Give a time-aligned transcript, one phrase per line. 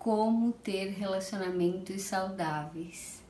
[0.00, 3.20] como ter relacionamentos saudáveis.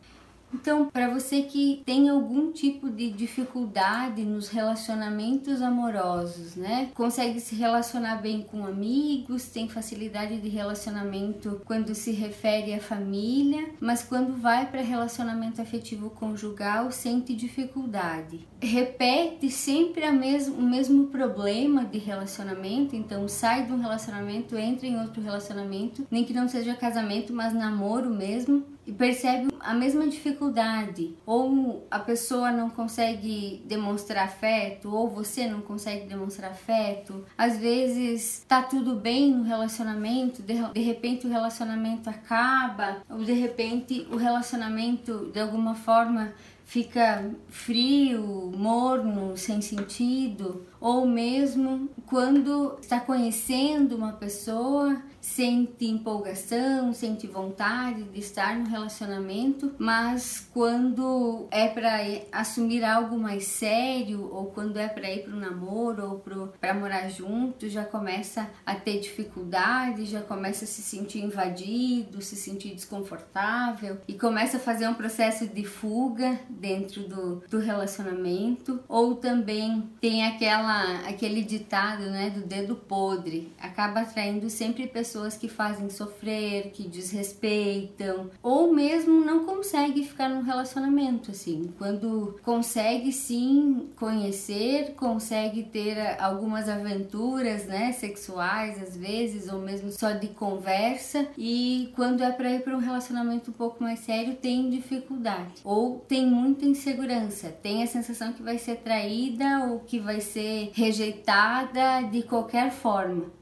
[0.53, 6.91] Então, para você que tem algum tipo de dificuldade nos relacionamentos amorosos, né?
[6.95, 13.71] Consegue se relacionar bem com amigos, tem facilidade de relacionamento quando se refere à família,
[13.81, 18.47] mas quando vai para relacionamento afetivo conjugal sente dificuldade.
[18.61, 24.87] Repete sempre a mesmo, o mesmo problema de relacionamento, então sai de um relacionamento, entra
[24.87, 30.07] em outro relacionamento, nem que não seja casamento, mas namoro mesmo e percebe a mesma
[30.09, 37.25] dificuldade, ou a pessoa não consegue demonstrar afeto, ou você não consegue demonstrar afeto.
[37.37, 43.33] Às vezes tá tudo bem no relacionamento, de, de repente o relacionamento acaba, ou de
[43.33, 46.33] repente o relacionamento de alguma forma
[46.65, 57.27] fica frio, morno, sem sentido, ou mesmo quando está conhecendo uma pessoa sente empolgação, sente
[57.27, 62.01] vontade de estar no relacionamento, mas quando é para
[62.33, 67.09] assumir algo mais sério ou quando é para ir para o namoro ou para morar
[67.09, 73.99] junto, já começa a ter dificuldade, já começa a se sentir invadido, se sentir desconfortável
[74.09, 78.81] e começa a fazer um processo de fuga dentro do, do relacionamento.
[78.89, 85.37] Ou também tem aquela aquele ditado, né, do dedo podre, acaba atraindo sempre pessoas pessoas
[85.37, 91.73] que fazem sofrer, que desrespeitam, ou mesmo não consegue ficar num relacionamento assim.
[91.77, 100.13] Quando consegue sim conhecer, consegue ter algumas aventuras, né, sexuais às vezes, ou mesmo só
[100.13, 104.71] de conversa, e quando é para ir para um relacionamento um pouco mais sério, tem
[104.71, 110.21] dificuldade ou tem muita insegurança, tem a sensação que vai ser traída ou que vai
[110.21, 113.40] ser rejeitada de qualquer forma.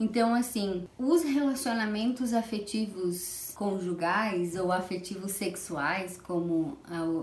[0.00, 6.78] Então, assim, os relacionamentos afetivos conjugais ou afetivos sexuais, como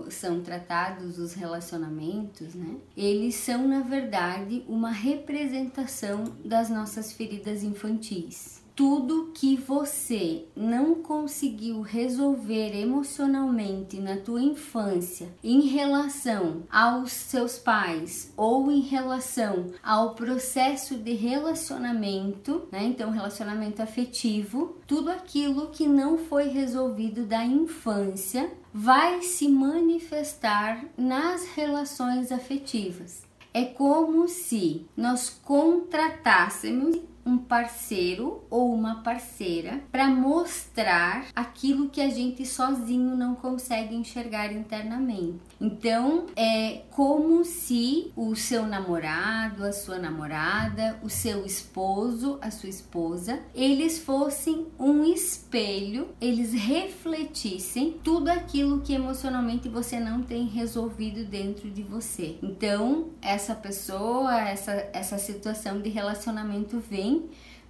[0.08, 2.76] são tratados os relacionamentos, né?
[2.96, 11.80] Eles são, na verdade, uma representação das nossas feridas infantis tudo que você não conseguiu
[11.80, 20.94] resolver emocionalmente na tua infância em relação aos seus pais ou em relação ao processo
[20.94, 22.84] de relacionamento, né?
[22.84, 31.44] Então, relacionamento afetivo, tudo aquilo que não foi resolvido da infância vai se manifestar nas
[31.48, 33.26] relações afetivas.
[33.52, 36.96] É como se nós contratássemos
[37.28, 44.50] um parceiro ou uma parceira para mostrar aquilo que a gente sozinho não consegue enxergar
[44.50, 45.38] internamente.
[45.60, 52.70] Então, é como se o seu namorado, a sua namorada, o seu esposo, a sua
[52.70, 61.24] esposa, eles fossem um espelho, eles refletissem tudo aquilo que emocionalmente você não tem resolvido
[61.24, 62.38] dentro de você.
[62.42, 67.17] Então, essa pessoa, essa, essa situação de relacionamento vem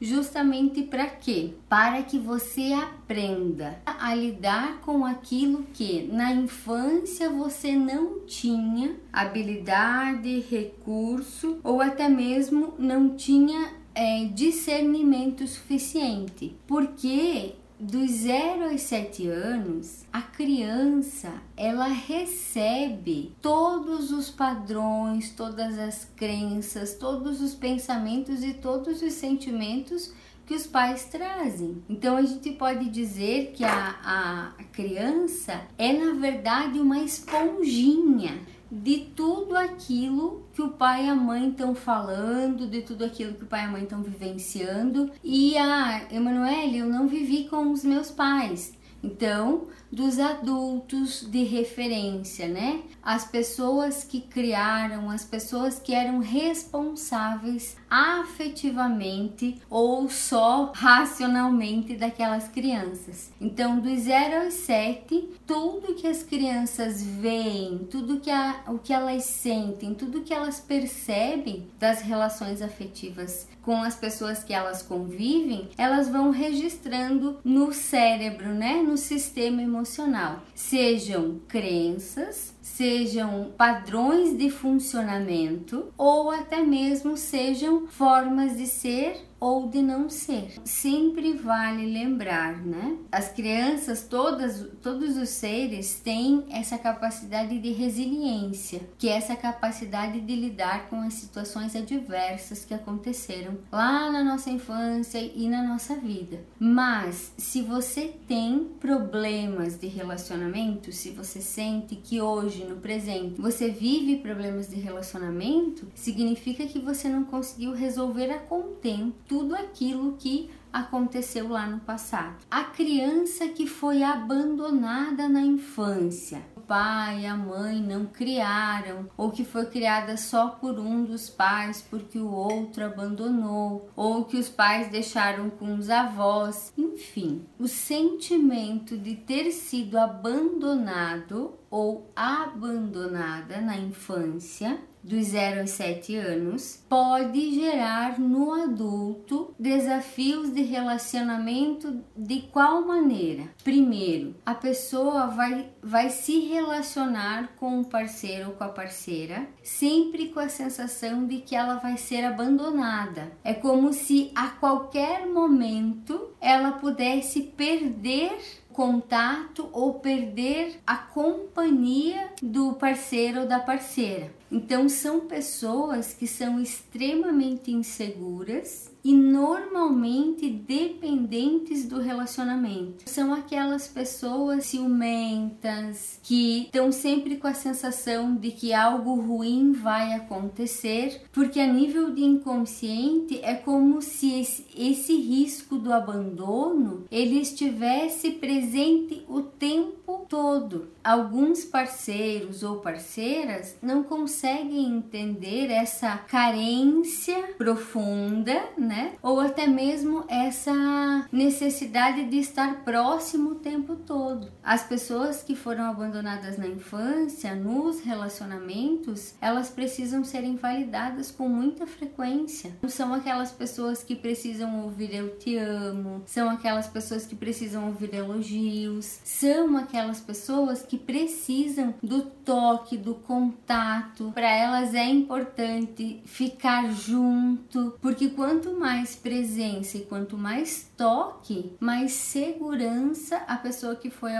[0.01, 1.55] justamente para quê?
[1.69, 10.41] Para que você aprenda a lidar com aquilo que na infância você não tinha habilidade,
[10.49, 16.55] recurso ou até mesmo não tinha é, discernimento suficiente.
[16.67, 26.05] Porque dos 0 aos 7 anos, a criança ela recebe todos os padrões, todas as
[26.17, 30.13] crenças, todos os pensamentos e todos os sentimentos
[30.45, 31.83] que os pais trazem.
[31.89, 38.99] Então a gente pode dizer que a, a criança é na verdade uma esponjinha de
[39.17, 43.47] tudo aquilo que o pai e a mãe estão falando, de tudo aquilo que o
[43.47, 45.11] pai e a mãe estão vivenciando.
[45.25, 48.77] E a ah, Emanuele, eu não vivi com os meus pais.
[49.03, 52.83] Então, dos adultos de referência, né?
[53.03, 63.31] As pessoas que criaram, as pessoas que eram responsáveis afetivamente ou só racionalmente daquelas crianças.
[63.41, 68.93] Então, dos 0 aos 7, tudo que as crianças veem, tudo que a, o que
[68.93, 75.69] elas sentem, tudo que elas percebem das relações afetivas com as pessoas que elas convivem,
[75.77, 80.43] elas vão registrando no cérebro, né, no sistema emocional.
[80.55, 89.83] Sejam crenças, sejam padrões de funcionamento ou até mesmo sejam formas de ser ou de
[89.83, 90.55] não ser.
[90.65, 92.97] Sempre vale lembrar, né?
[93.11, 100.21] As crianças, todas, todos os seres têm essa capacidade de resiliência, que é essa capacidade
[100.21, 105.97] de lidar com as situações adversas que aconteceram lá na nossa infância e na nossa
[105.97, 106.41] vida.
[106.59, 113.71] Mas se você tem problemas de relacionamento, se você sente que hoje, no presente, você
[113.71, 120.51] vive problemas de relacionamento, significa que você não conseguiu resolver a contento tudo aquilo que
[120.73, 122.37] aconteceu lá no passado.
[122.51, 129.31] A criança que foi abandonada na infância, o pai e a mãe não criaram, ou
[129.31, 134.49] que foi criada só por um dos pais porque o outro abandonou, ou que os
[134.49, 143.77] pais deixaram com os avós, enfim, o sentimento de ter sido abandonado ou abandonada na
[143.77, 144.79] infância
[145.09, 153.45] dos 0 aos 7 anos pode gerar no adulto desafios de relacionamento de qual maneira?
[153.65, 160.29] Primeiro, a pessoa vai, vai se relacionar com o parceiro ou com a parceira sempre
[160.29, 163.33] com a sensação de que ela vai ser abandonada.
[163.43, 168.39] É como se a qualquer momento ela pudesse perder
[168.79, 174.38] contato ou perder a companhia do parceiro ou da parceira.
[174.51, 183.05] Então são pessoas que são extremamente inseguras e normalmente dependentes do relacionamento.
[183.07, 190.13] São aquelas pessoas ciumentas que estão sempre com a sensação de que algo ruim vai
[190.15, 197.41] acontecer, porque a nível de inconsciente é como se esse, esse risco do abandono ele
[197.41, 200.89] estivesse presente o tempo todo.
[201.03, 209.13] Alguns parceiros ou parceiras não conseguem entender essa carência profunda, né?
[209.23, 214.51] Ou até mesmo essa necessidade de estar próximo o tempo todo.
[214.63, 221.87] As pessoas que foram abandonadas na infância, nos relacionamentos, elas precisam serem validadas com muita
[221.87, 222.73] frequência.
[222.81, 227.89] Não são aquelas pessoas que precisam ouvir eu te amo, são aquelas pessoas que precisam
[227.89, 234.33] ouvir elogios, são aquelas pessoas que precisam do toque, do contato.
[234.35, 242.13] Para elas é importante ficar junto, porque quanto mais presença e quanto mais toque, mais
[242.13, 244.33] segurança a pessoa que foi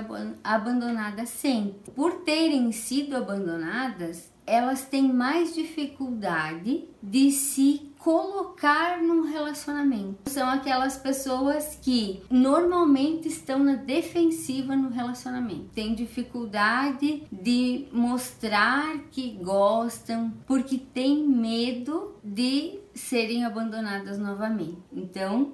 [0.43, 1.91] abandonada sente.
[1.95, 10.31] Por terem sido abandonadas, elas têm mais dificuldade de se colocar num relacionamento.
[10.31, 15.71] São aquelas pessoas que normalmente estão na defensiva no relacionamento.
[15.75, 24.79] Tem dificuldade de mostrar que gostam porque tem medo de serem abandonadas novamente.
[24.93, 25.53] Então,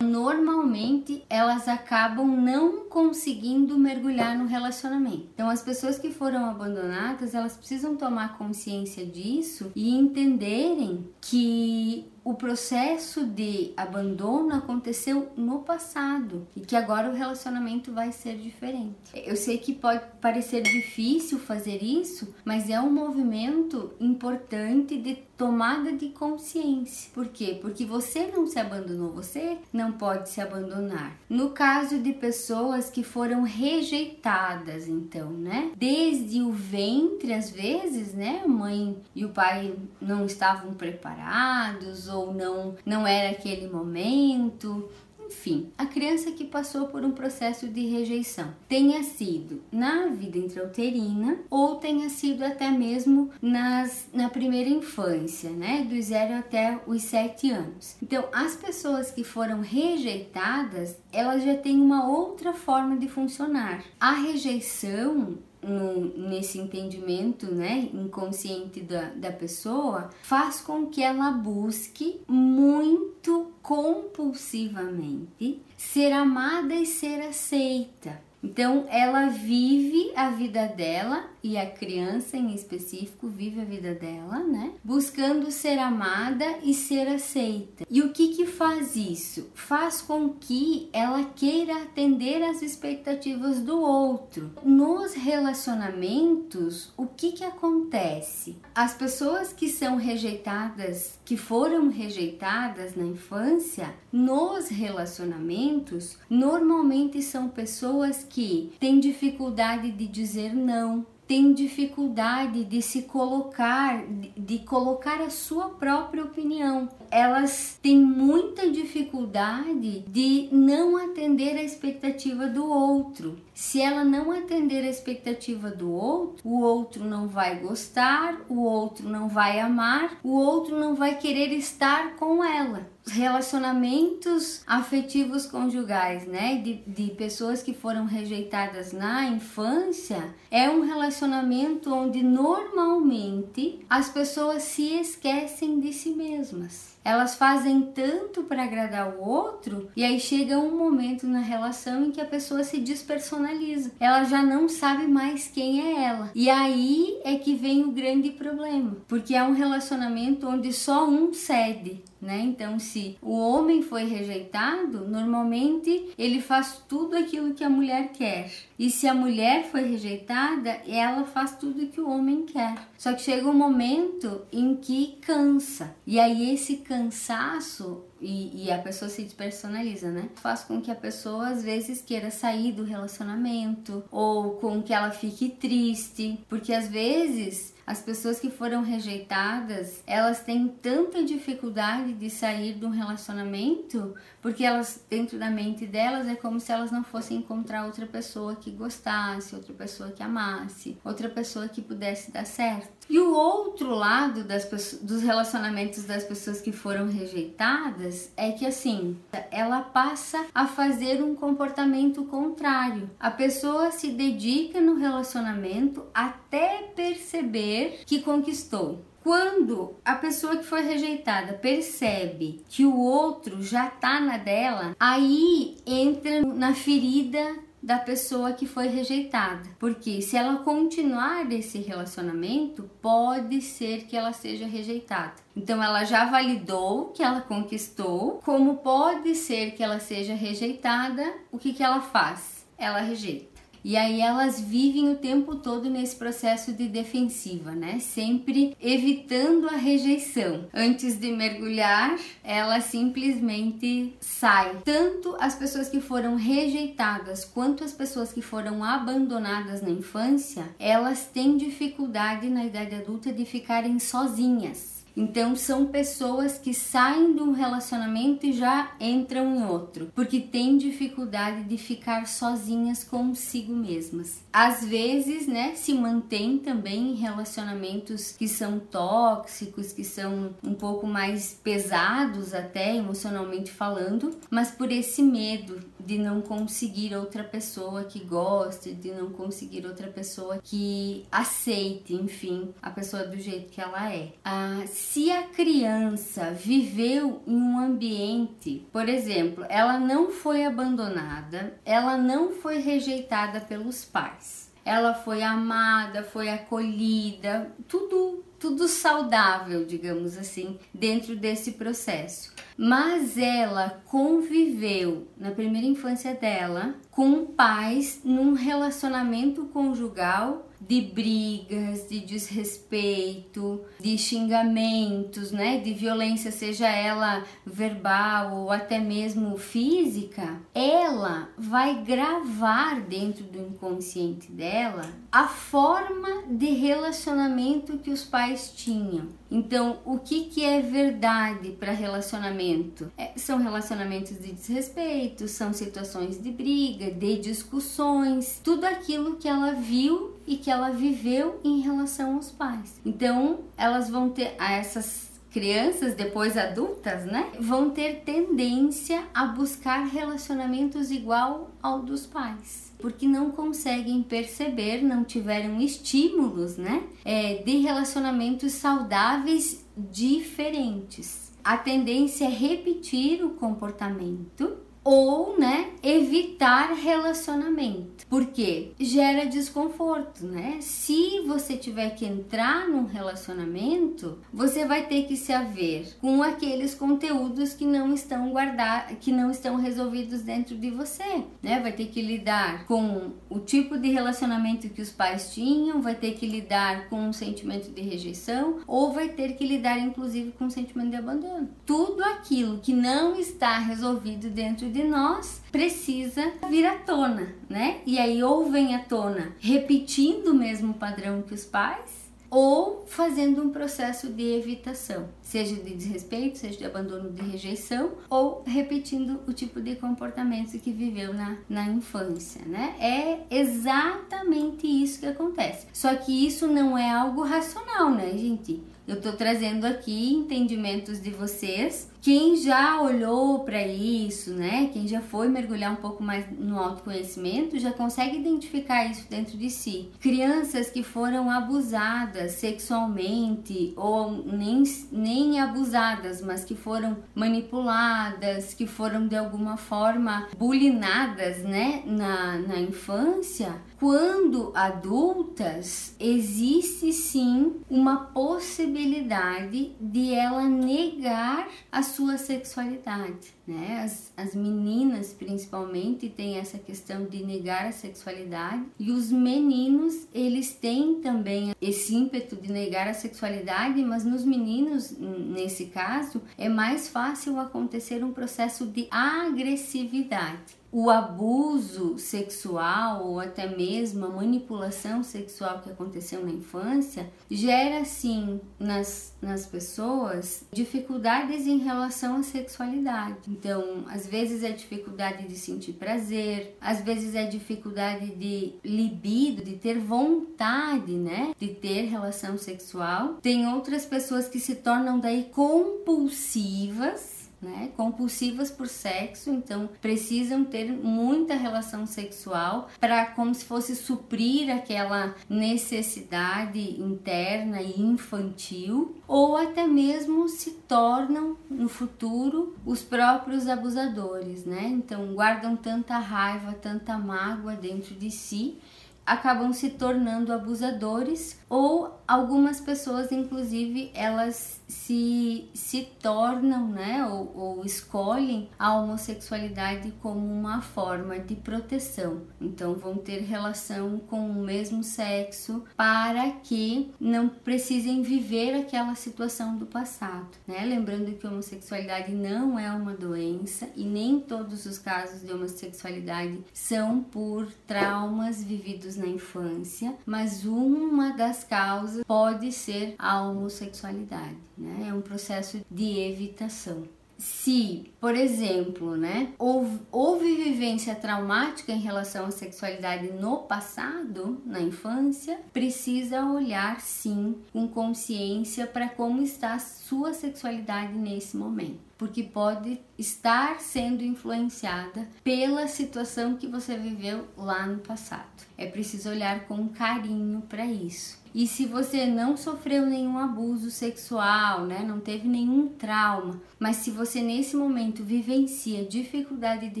[0.02, 5.28] normalmente elas acabam não conseguindo mergulhar no relacionamento.
[5.34, 12.34] Então, as pessoas que foram abandonadas, elas precisam tomar consciência disso e entenderem que o
[12.34, 18.94] processo de abandono aconteceu no passado e que agora o relacionamento vai ser diferente.
[19.12, 25.90] Eu sei que pode parecer difícil fazer isso, mas é um movimento importante de tomada
[25.90, 27.10] de consciência.
[27.12, 27.58] Por quê?
[27.60, 31.16] Porque você não se abandonou, você não pode se abandonar.
[31.28, 35.72] No caso de pessoas que foram rejeitadas, então, né?
[35.76, 38.42] Desde o ventre, às vezes, né?
[38.44, 44.88] A mãe e o pai não estavam preparados ou não, não era aquele momento.
[45.32, 51.38] Enfim, a criança que passou por um processo de rejeição, tenha sido na vida intrauterina
[51.50, 57.50] ou tenha sido até mesmo nas, na primeira infância, né, do zero até os sete
[57.50, 57.96] anos.
[58.02, 63.82] Então, as pessoas que foram rejeitadas, elas já têm uma outra forma de funcionar.
[63.98, 72.20] A rejeição no, nesse entendimento né, inconsciente da, da pessoa faz com que ela busque
[72.26, 78.20] muito compulsivamente ser amada e ser aceita.
[78.42, 84.40] Então ela vive a vida dela e a criança em específico vive a vida dela,
[84.40, 84.72] né?
[84.82, 87.84] Buscando ser amada e ser aceita.
[87.88, 89.50] E o que que faz isso?
[89.54, 94.50] Faz com que ela queira atender às expectativas do outro.
[94.64, 98.56] Nos relacionamentos, o que que acontece?
[98.74, 108.24] As pessoas que são rejeitadas, que foram rejeitadas na infância, nos relacionamentos, normalmente são pessoas
[108.28, 114.04] que têm dificuldade de dizer não têm dificuldade de se colocar,
[114.36, 116.90] de colocar a sua própria opinião.
[117.10, 123.38] Elas têm muita dificuldade de não atender a expectativa do outro.
[123.54, 129.08] Se ela não atender a expectativa do outro, o outro não vai gostar, o outro
[129.08, 136.56] não vai amar, o outro não vai querer estar com ela relacionamentos afetivos conjugais, né,
[136.56, 144.62] de, de pessoas que foram rejeitadas na infância, é um relacionamento onde normalmente as pessoas
[144.62, 146.92] se esquecem de si mesmas.
[147.04, 152.10] Elas fazem tanto para agradar o outro e aí chega um momento na relação em
[152.10, 153.92] que a pessoa se despersonaliza.
[153.98, 156.30] Ela já não sabe mais quem é ela.
[156.34, 161.32] E aí é que vem o grande problema, porque é um relacionamento onde só um
[161.32, 162.38] cede né?
[162.38, 168.48] Então, se o homem foi rejeitado, normalmente ele faz tudo aquilo que a mulher quer.
[168.78, 172.76] E se a mulher foi rejeitada, ela faz tudo que o homem quer.
[172.96, 175.96] Só que chega um momento em que cansa.
[176.06, 180.28] E aí esse cansaço e, e, a pessoa se despersonaliza, né?
[180.34, 185.10] Faz com que a pessoa às vezes queira sair do relacionamento ou com que ela
[185.10, 192.30] fique triste, porque às vezes as pessoas que foram rejeitadas, elas têm tanta dificuldade de
[192.30, 197.04] sair de um relacionamento, porque elas dentro da mente delas é como se elas não
[197.04, 202.44] fossem encontrar outra pessoa que gostasse, outra pessoa que amasse, outra pessoa que pudesse dar
[202.44, 203.06] certo.
[203.08, 208.66] E o outro lado das pessoas, dos relacionamentos das pessoas que foram rejeitadas é que
[208.66, 209.16] assim,
[209.50, 213.08] ela passa a fazer um comportamento contrário.
[213.20, 219.04] A pessoa se dedica no relacionamento até perceber que conquistou.
[219.22, 225.76] Quando a pessoa que foi rejeitada percebe que o outro já tá na dela, aí
[225.86, 229.68] entra na ferida da pessoa que foi rejeitada.
[229.78, 235.34] Porque se ela continuar esse relacionamento, pode ser que ela seja rejeitada.
[235.54, 241.58] Então ela já validou que ela conquistou, como pode ser que ela seja rejeitada, o
[241.58, 242.64] que que ela faz?
[242.78, 243.51] Ela rejeita.
[243.84, 247.98] E aí elas vivem o tempo todo nesse processo de defensiva, né?
[247.98, 250.66] Sempre evitando a rejeição.
[250.72, 254.78] Antes de mergulhar, ela simplesmente sai.
[254.84, 261.26] Tanto as pessoas que foram rejeitadas quanto as pessoas que foram abandonadas na infância, elas
[261.26, 264.91] têm dificuldade na idade adulta de ficarem sozinhas.
[265.16, 270.78] Então são pessoas que saem de um relacionamento e já entram em outro, porque têm
[270.78, 274.42] dificuldade de ficar sozinhas consigo mesmas.
[274.52, 281.06] Às vezes, né, se mantém também em relacionamentos que são tóxicos, que são um pouco
[281.06, 288.20] mais pesados até emocionalmente falando, mas por esse medo de não conseguir outra pessoa que
[288.20, 294.12] goste, de não conseguir outra pessoa que aceite, enfim, a pessoa do jeito que ela
[294.12, 294.32] é.
[294.44, 302.16] Ah, se a criança viveu em um ambiente, por exemplo, ela não foi abandonada, ela
[302.16, 304.72] não foi rejeitada pelos pais.
[304.84, 312.54] Ela foi amada, foi acolhida, tudo tudo saudável, digamos assim, dentro desse processo.
[312.78, 322.20] Mas ela conviveu na primeira infância dela com pais num relacionamento conjugal de brigas, de
[322.20, 332.02] desrespeito, de xingamentos, né, de violência, seja ela verbal ou até mesmo física, ela vai
[332.02, 339.28] gravar dentro do inconsciente dela a forma de relacionamento que os pais tinham.
[339.50, 343.10] Então, o que, que é verdade para relacionamento?
[343.16, 349.72] É, são relacionamentos de desrespeito, são situações de briga, de discussões, tudo aquilo que ela
[349.72, 353.00] viu e que ela viveu em relação aos pais.
[353.02, 361.10] Então, elas vão ter essas crianças, depois adultas, né, vão ter tendência a buscar relacionamentos
[361.10, 368.72] igual ao dos pais porque não conseguem perceber, não tiveram estímulos, né, é, de relacionamentos
[368.72, 371.52] saudáveis diferentes.
[371.62, 378.26] A tendência é repetir o comportamento ou, né, evitar relacionamento.
[378.28, 380.78] Porque gera desconforto, né?
[380.80, 386.94] Se você tiver que entrar num relacionamento, você vai ter que se haver com aqueles
[386.94, 391.80] conteúdos que não estão guardados, que não estão resolvidos dentro de você, né?
[391.80, 396.32] Vai ter que lidar com o tipo de relacionamento que os pais tinham, vai ter
[396.32, 400.70] que lidar com um sentimento de rejeição ou vai ter que lidar inclusive com um
[400.70, 401.68] sentimento de abandono.
[401.84, 408.00] Tudo aquilo que não está resolvido dentro de nós precisa vir à tona, né?
[408.06, 413.62] E aí ou vem à tona repetindo o mesmo padrão que os pais, ou fazendo
[413.62, 419.54] um processo de evitação, seja de desrespeito, seja de abandono de rejeição, ou repetindo o
[419.54, 422.94] tipo de comportamento que viveu na, na infância, né?
[423.00, 425.86] É exatamente isso que acontece.
[425.94, 428.82] Só que isso não é algo racional, né, gente?
[429.08, 432.11] Eu estou trazendo aqui entendimentos de vocês.
[432.22, 434.88] Quem já olhou para isso, né?
[434.92, 439.68] Quem já foi mergulhar um pouco mais no autoconhecimento, já consegue identificar isso dentro de
[439.68, 440.08] si.
[440.20, 449.26] Crianças que foram abusadas sexualmente ou nem, nem abusadas, mas que foram manipuladas, que foram
[449.26, 460.34] de alguma forma bulinadas, né, na, na infância, quando adultas, existe sim uma possibilidade de
[460.34, 463.54] ela negar a sua sexualidade.
[463.66, 464.02] Né?
[464.04, 470.74] As, as meninas, principalmente, têm essa questão de negar a sexualidade, e os meninos, eles
[470.74, 477.08] têm também esse ímpeto de negar a sexualidade, mas nos meninos, nesse caso, é mais
[477.08, 485.80] fácil acontecer um processo de agressividade o abuso sexual ou até mesmo a manipulação sexual
[485.80, 493.38] que aconteceu na infância gera sim nas, nas pessoas dificuldades em relação à sexualidade.
[493.48, 499.76] Então, às vezes é dificuldade de sentir prazer, às vezes é dificuldade de libido, de
[499.76, 503.38] ter vontade, né, de ter relação sexual.
[503.40, 507.31] Tem outras pessoas que se tornam daí compulsivas
[507.62, 514.74] né, compulsivas por sexo, então precisam ter muita relação sexual para como se fosse suprir
[514.74, 524.64] aquela necessidade interna e infantil, ou até mesmo se tornam no futuro os próprios abusadores,
[524.64, 524.88] né?
[524.88, 528.78] Então guardam tanta raiva, tanta mágoa dentro de si
[529.24, 537.84] acabam se tornando abusadores ou algumas pessoas inclusive elas se, se tornam né ou, ou
[537.84, 542.42] escolhem a homossexualidade como uma forma de proteção.
[542.60, 549.76] Então vão ter relação com o mesmo sexo para que não precisem viver aquela situação
[549.76, 550.84] do passado né?
[550.84, 556.58] Lembrando que a homossexualidade não é uma doença e nem todos os casos de homossexualidade
[556.72, 565.06] são por traumas vividos na infância, mas uma das causas pode ser a homossexualidade, né?
[565.08, 567.04] É um processo de evitação
[567.42, 574.80] se, por exemplo, né, houve, houve, vivência traumática em relação à sexualidade no passado, na
[574.80, 582.44] infância, precisa olhar sim com consciência para como está a sua sexualidade nesse momento porque
[582.44, 588.62] pode estar sendo influenciada pela situação que você viveu lá no passado.
[588.78, 591.41] É preciso olhar com carinho para isso.
[591.54, 597.10] E se você não sofreu nenhum abuso sexual, né, não teve nenhum trauma, mas se
[597.10, 600.00] você nesse momento vivencia dificuldade de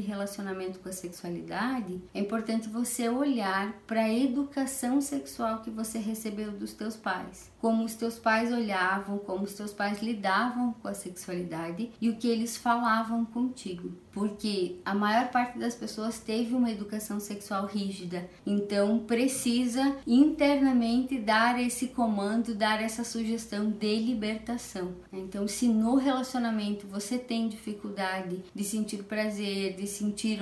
[0.00, 6.52] relacionamento com a sexualidade, é importante você olhar para a educação sexual que você recebeu
[6.52, 10.94] dos teus pais como os teus pais olhavam, como os teus pais lidavam com a
[10.94, 13.92] sexualidade e o que eles falavam contigo.
[14.10, 21.58] Porque a maior parte das pessoas teve uma educação sexual rígida, então precisa internamente dar
[21.58, 24.96] esse comando, dar essa sugestão de libertação.
[25.12, 30.40] Então, se no relacionamento você tem dificuldade de sentir prazer, de sentir,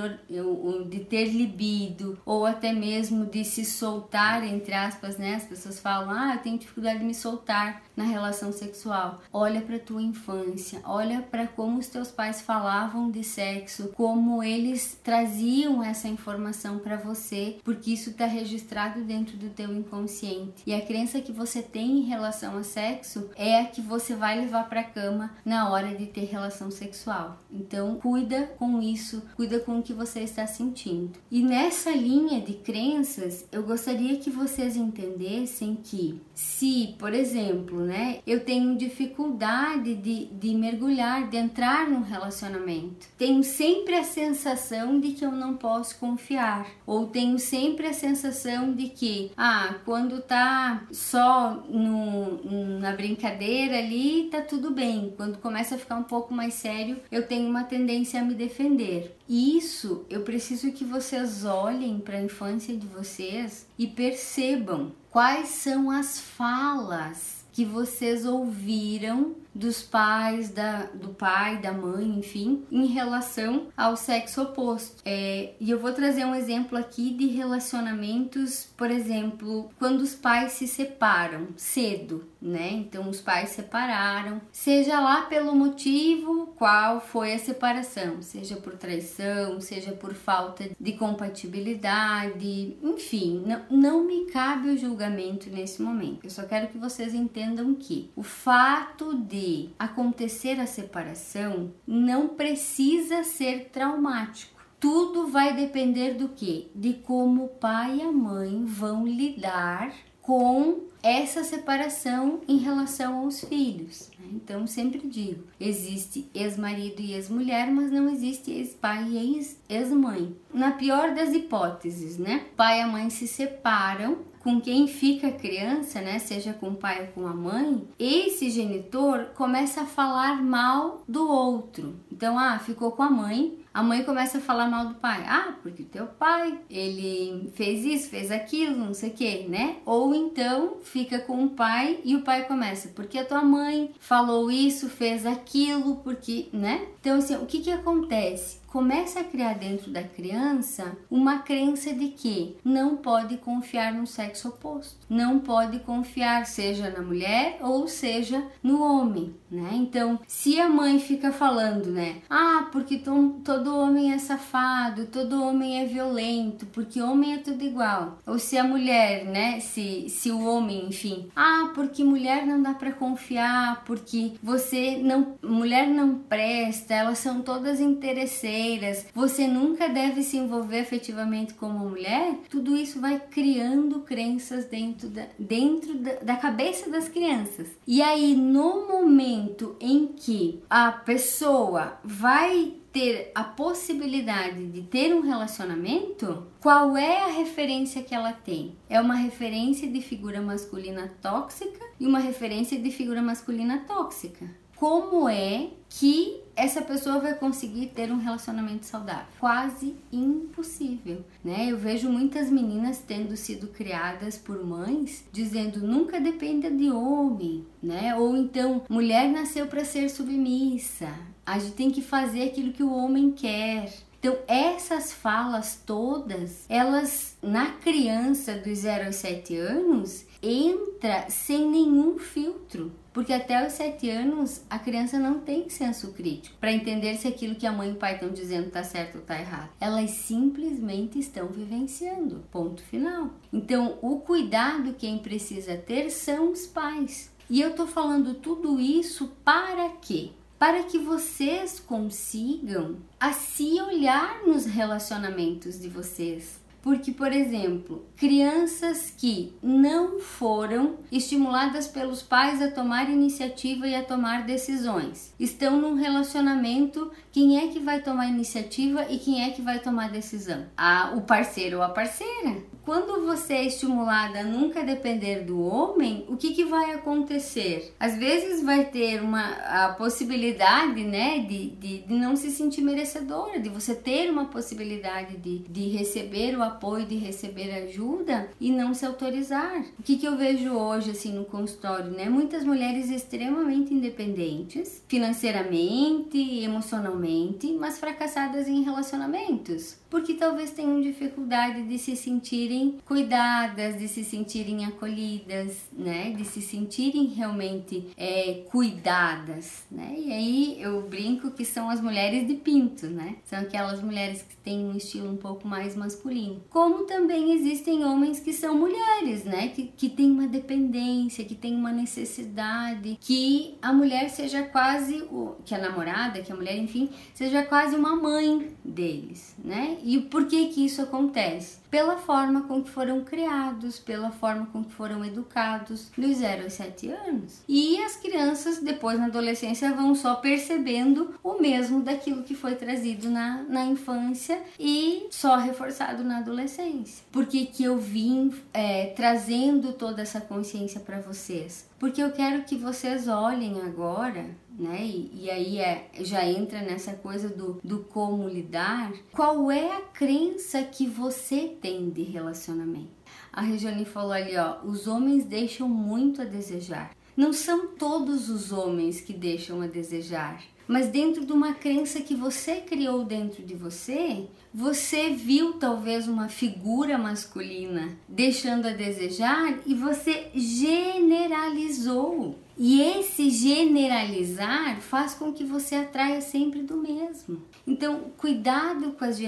[0.89, 5.35] de ter libido, ou até mesmo de se soltar, entre aspas, né?
[5.35, 9.21] As pessoas falam, ah, eu tenho dificuldade de me soltar na relação sexual.
[9.33, 14.99] Olha para tua infância, olha para como os teus pais falavam de sexo, como eles
[15.03, 20.63] traziam essa informação para você, porque isso está registrado dentro do teu inconsciente.
[20.65, 24.41] E a crença que você tem em relação a sexo é a que você vai
[24.41, 27.39] levar para cama na hora de ter relação sexual.
[27.51, 31.19] Então, cuida com isso, cuida com o que você está sentindo.
[31.31, 38.19] E nessa linha de crenças, eu gostaria que vocês entendessem que se por exemplo, né,
[38.27, 45.13] eu tenho dificuldade de, de mergulhar, de entrar num relacionamento, tenho sempre a sensação de
[45.13, 50.85] que eu não posso confiar, ou tenho sempre a sensação de que, ah, quando tá
[50.93, 56.53] só no, na brincadeira ali, tá tudo bem, quando começa a ficar um pouco mais
[56.53, 59.17] sério, eu tenho uma tendência a me defender.
[59.27, 65.91] Isso eu preciso que vocês olhem para a infância de vocês e percebam Quais são
[65.91, 73.67] as falas que vocês ouviram dos pais, da, do pai, da mãe, enfim, em relação
[73.77, 75.03] ao sexo oposto.
[75.05, 80.53] É, e eu vou trazer um exemplo aqui de relacionamentos, por exemplo, quando os pais
[80.53, 82.71] se separam cedo, né?
[82.73, 89.61] Então os pais separaram, seja lá pelo motivo qual foi a separação, seja por traição,
[89.61, 96.25] seja por falta de compatibilidade, enfim, não, não me cabe o julgamento nesse momento.
[96.25, 103.23] Eu só quero que vocês entendam que o fato de acontecer a separação não precisa
[103.25, 104.61] ser traumático.
[104.79, 106.71] Tudo vai depender do que?
[106.75, 109.93] De como o pai e a mãe vão lidar
[110.31, 114.09] com essa separação em relação aos filhos.
[114.17, 114.29] Né?
[114.35, 120.37] Então, sempre digo: existe ex-marido e ex-mulher, mas não existe ex-pai e ex-mãe.
[120.55, 122.45] Na pior das hipóteses, né?
[122.57, 126.75] Pai e a mãe se separam, com quem fica a criança, né, seja com o
[126.75, 131.97] pai ou com a mãe, esse genitor começa a falar mal do outro.
[132.11, 135.25] Então, ah, ficou com a mãe, a mãe começa a falar mal do pai.
[135.27, 139.77] Ah, porque teu pai, ele fez isso, fez aquilo, não sei o que, né?
[139.85, 144.51] Ou então fica com o pai e o pai começa, porque a tua mãe falou
[144.51, 146.87] isso, fez aquilo, porque, né?
[147.01, 148.61] Então, assim, o que que acontece?
[148.71, 154.49] começa a criar dentro da criança uma crença de que não pode confiar no sexo
[154.49, 159.71] oposto, não pode confiar seja na mulher ou seja no homem, né?
[159.75, 162.17] Então, se a mãe fica falando, né?
[162.29, 168.19] Ah, porque todo homem é safado, todo homem é violento, porque homem é tudo igual.
[168.27, 169.61] Ou se a mulher, né?
[169.61, 175.35] Se, se o homem, enfim, ah, porque mulher não dá para confiar, porque você não,
[175.43, 182.39] mulher não presta, elas são todas interesseiras você nunca deve se envolver afetivamente como mulher,
[182.49, 187.69] tudo isso vai criando crenças dentro da, dentro da, da cabeça das crianças.
[187.87, 189.40] E aí, no momento
[189.81, 197.33] em que a pessoa vai ter a possibilidade de ter um relacionamento, qual é a
[197.33, 198.77] referência que ela tem?
[198.89, 204.60] É uma referência de figura masculina tóxica e uma referência de figura masculina tóxica.
[204.81, 209.27] Como é que essa pessoa vai conseguir ter um relacionamento saudável?
[209.39, 211.71] Quase impossível, né?
[211.71, 218.17] Eu vejo muitas meninas tendo sido criadas por mães dizendo nunca dependa de homem, né?
[218.17, 221.13] Ou então mulher nasceu para ser submissa.
[221.45, 223.93] A gente tem que fazer aquilo que o homem quer.
[224.19, 232.19] Então, essas falas todas, elas na criança dos 0 aos 7 anos, entra sem nenhum
[232.19, 232.93] filtro.
[233.13, 237.57] Porque até os 7 anos a criança não tem senso crítico para entender se aquilo
[237.57, 239.71] que a mãe e o pai estão dizendo está certo ou está errado.
[239.81, 242.45] Elas simplesmente estão vivenciando.
[242.53, 243.31] Ponto final.
[243.53, 247.31] Então, o cuidado quem precisa ter são os pais.
[247.49, 250.31] E eu tô falando tudo isso para quê?
[250.57, 259.13] Para que vocês consigam a se olhar nos relacionamentos de vocês, porque, por exemplo, crianças
[259.17, 265.95] que não foram estimuladas pelos pais a tomar iniciativa e a tomar decisões estão num
[265.95, 267.11] relacionamento.
[267.33, 270.67] Quem é que vai tomar iniciativa e quem é que vai tomar decisão?
[270.77, 272.63] Ah, o parceiro ou a parceira.
[272.85, 277.95] Quando você é estimulada a nunca depender do homem, o que, que vai acontecer?
[278.01, 283.61] Às vezes vai ter uma a possibilidade, né, de, de, de não se sentir merecedora,
[283.61, 288.95] de você ter uma possibilidade de, de receber o apoio, de receber ajuda e não
[288.95, 289.85] se autorizar.
[289.99, 292.29] O que, que eu vejo hoje, assim, no consultório, né?
[292.29, 301.99] Muitas mulheres extremamente independentes, financeiramente, emocionalmente, mas fracassadas em relacionamentos porque talvez tenham dificuldade de
[301.99, 306.33] se sentirem cuidadas, de se sentirem acolhidas, né?
[306.33, 310.15] De se sentirem realmente é, cuidadas, né?
[310.19, 313.37] E aí eu brinco que são as mulheres de pinto, né?
[313.45, 316.61] São aquelas mulheres que têm um estilo um pouco mais masculino.
[316.69, 319.69] Como também existem homens que são mulheres, né?
[319.69, 325.55] Que, que têm uma dependência, que têm uma necessidade, que a mulher seja quase, o,
[325.65, 329.99] que a namorada, que a mulher, enfim, seja quase uma mãe deles, né?
[330.05, 331.79] E por que que isso acontece?
[331.91, 336.73] Pela forma com que foram criados, pela forma com que foram educados dos 0 aos
[336.75, 337.63] 7 anos.
[337.69, 343.29] E as crianças depois na adolescência vão só percebendo o mesmo daquilo que foi trazido
[343.29, 347.25] na, na infância e só reforçado na adolescência.
[347.33, 351.89] Por que que eu vim é, trazendo toda essa consciência para vocês?
[351.99, 354.47] Porque eu quero que vocês olhem agora
[354.81, 355.05] né?
[355.05, 359.13] E, e, aí é, já entra nessa coisa do, do como lidar.
[359.31, 363.21] Qual é a crença que você tem de relacionamento?
[363.53, 367.15] A Regiane falou ali, ó, os homens deixam muito a desejar.
[367.37, 372.35] Não são todos os homens que deixam a desejar, mas dentro de uma crença que
[372.35, 379.95] você criou dentro de você, você viu talvez uma figura masculina deixando a desejar e
[379.95, 382.59] você generalizou.
[382.83, 387.61] E esse generalizar faz com que você atraia sempre do mesmo.
[387.87, 389.39] Então, cuidado com as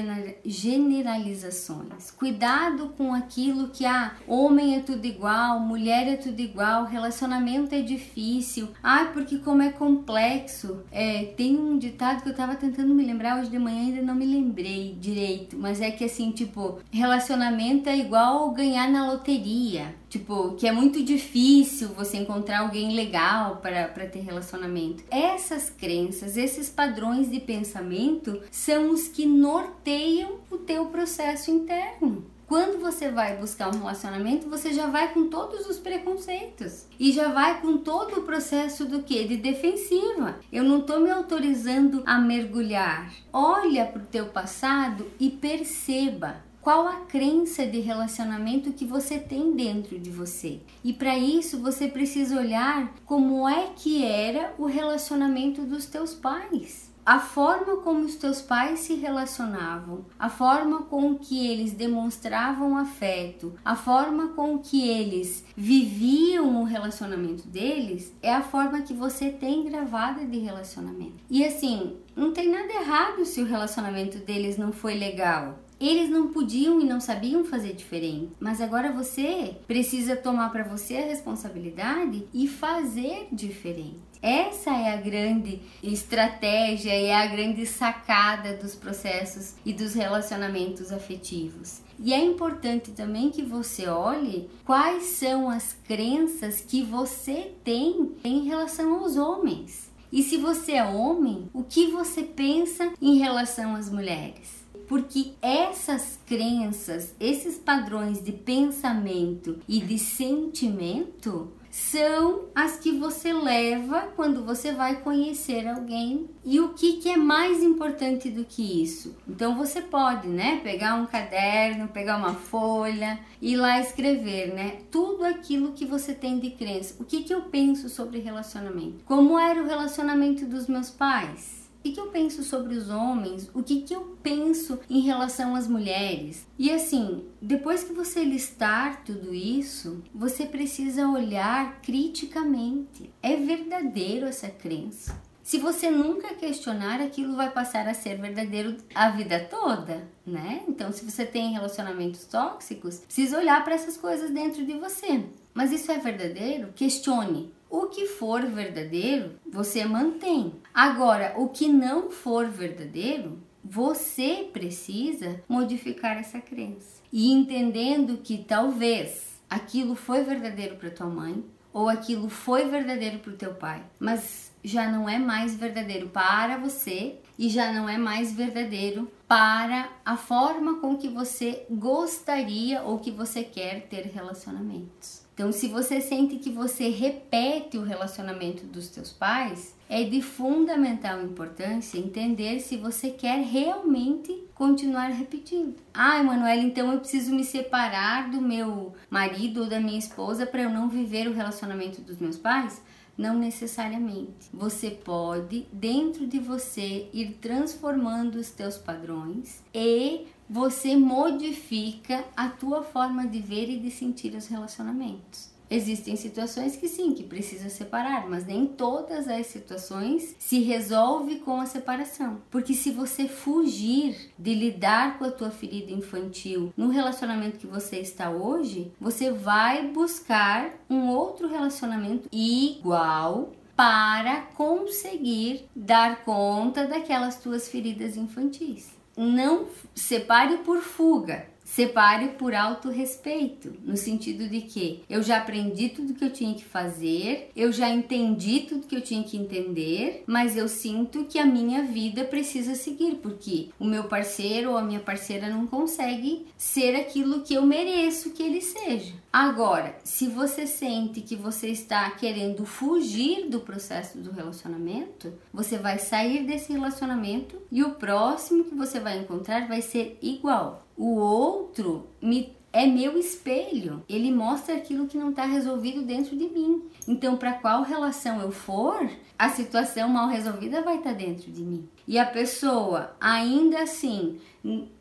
[0.45, 7.75] generalizações, cuidado com aquilo que ah, homem é tudo igual, mulher é tudo igual, relacionamento
[7.75, 10.83] é difícil, ah, porque como é complexo.
[10.93, 14.15] É, tem um ditado que eu tava tentando me lembrar hoje de manhã ainda não
[14.15, 20.02] me lembrei direito, mas é que assim, tipo, relacionamento é igual ganhar na loteria.
[20.13, 25.03] Tipo, que é muito difícil você encontrar alguém legal para ter relacionamento.
[25.11, 32.27] Essas crenças, esses padrões de pensamento são os que norteiam o teu processo interno.
[32.47, 37.33] Quando você vai buscar um relacionamento, você já vai com todos os preconceitos e já
[37.33, 39.25] vai com todo o processo do que?
[39.25, 40.39] De defensiva.
[40.53, 43.11] Eu não estou me autorizando a mergulhar.
[43.33, 49.53] Olha para o teu passado e perceba qual a crença de relacionamento que você tem
[49.53, 50.61] dentro de você.
[50.85, 56.93] E para isso você precisa olhar como é que era o relacionamento dos teus pais.
[57.05, 63.55] A forma como os teus pais se relacionavam, a forma com que eles demonstravam afeto,
[63.65, 69.65] a forma com que eles viviam o relacionamento deles, é a forma que você tem
[69.65, 71.19] gravada de relacionamento.
[71.29, 75.59] E assim, não tem nada errado se o relacionamento deles não foi legal.
[75.83, 80.97] Eles não podiam e não sabiam fazer diferente, mas agora você precisa tomar para você
[80.97, 83.99] a responsabilidade e fazer diferente.
[84.23, 90.93] Essa é a grande estratégia e é a grande sacada dos processos e dos relacionamentos
[90.93, 91.81] afetivos.
[91.99, 98.45] E é importante também que você olhe quais são as crenças que você tem em
[98.45, 99.91] relação aos homens.
[100.13, 104.62] E se você é homem, o que você pensa em relação às mulheres?
[104.89, 114.03] Porque essas crenças, esses padrões de pensamento e de sentimento são as que você leva
[114.15, 116.29] quando você vai conhecer alguém.
[116.45, 119.17] E o que, que é mais importante do que isso?
[119.27, 125.25] Então você pode, né, pegar um caderno, pegar uma folha e lá escrever, né, tudo
[125.25, 126.95] aquilo que você tem de crença.
[127.01, 129.03] O que, que eu penso sobre relacionamento?
[129.07, 131.62] Como era o relacionamento dos meus pais?
[131.83, 133.51] O que, que eu penso sobre os homens?
[133.53, 136.47] O que, que eu penso em relação às mulheres?
[136.57, 143.13] E assim, depois que você listar tudo isso, você precisa olhar criticamente.
[143.21, 145.21] É verdadeiro essa crença?
[145.43, 150.63] Se você nunca questionar, aquilo vai passar a ser verdadeiro a vida toda, né?
[150.69, 155.25] Então, se você tem relacionamentos tóxicos, precisa olhar para essas coisas dentro de você.
[155.53, 156.73] Mas isso é verdadeiro?
[156.77, 157.53] Questione.
[157.73, 160.53] O que for verdadeiro, você mantém.
[160.75, 167.01] Agora, o que não for verdadeiro, você precisa modificar essa crença.
[167.11, 173.33] E entendendo que talvez aquilo foi verdadeiro para tua mãe ou aquilo foi verdadeiro para
[173.33, 177.97] o teu pai, mas já não é mais verdadeiro para você e já não é
[177.97, 185.22] mais verdadeiro para a forma com que você gostaria ou que você quer ter relacionamentos.
[185.43, 191.21] Então, se você sente que você repete o relacionamento dos teus pais, é de fundamental
[191.21, 195.75] importância entender se você quer realmente continuar repetindo.
[195.93, 200.63] Ah, Emanuela, então eu preciso me separar do meu marido ou da minha esposa para
[200.63, 202.81] eu não viver o relacionamento dos meus pais?
[203.19, 204.49] Não necessariamente.
[204.55, 212.83] Você pode, dentro de você, ir transformando os teus padrões e você modifica a tua
[212.83, 215.53] forma de ver e de sentir os relacionamentos.
[215.73, 221.63] Existem situações que sim, que precisa separar, mas nem todas as situações se resolve com
[221.63, 222.43] a separação.
[222.51, 227.97] Porque se você fugir de lidar com a tua ferida infantil no relacionamento que você
[228.01, 237.67] está hoje, você vai buscar um outro relacionamento igual para conseguir dar conta daquelas tuas
[237.67, 245.39] feridas infantis não separe por fuga, separe por autorrespeito, no sentido de que eu já
[245.39, 249.37] aprendi tudo que eu tinha que fazer, eu já entendi tudo que eu tinha que
[249.37, 254.77] entender, mas eu sinto que a minha vida precisa seguir, porque o meu parceiro ou
[254.77, 259.22] a minha parceira não consegue ser aquilo que eu mereço que ele seja.
[259.33, 265.99] Agora, se você sente que você está querendo fugir do processo do relacionamento, você vai
[265.99, 270.87] sair desse relacionamento e o próximo que você vai encontrar vai ser igual.
[270.99, 274.03] O outro me é meu espelho.
[274.09, 276.83] Ele mostra aquilo que não está resolvido dentro de mim.
[277.07, 281.63] Então, para qual relação eu for, a situação mal resolvida vai estar tá dentro de
[281.63, 281.89] mim.
[282.07, 284.41] E a pessoa ainda assim